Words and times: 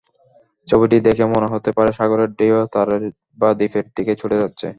ছবিটি 0.67 0.97
দেখে 1.07 1.25
মনে 1.33 1.47
হতে 1.53 1.69
পারে 1.77 1.91
সাগরের 1.97 2.29
ঢেউ 2.37 2.55
তীরের 2.73 3.03
বা 3.39 3.49
দ্বীপের 3.57 3.85
দিকে 3.97 4.13
ছুটে 4.21 4.37
যাচ্ছে। 4.41 4.67